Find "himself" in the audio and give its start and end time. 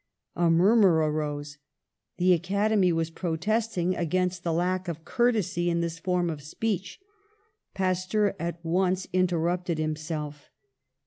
9.77-10.49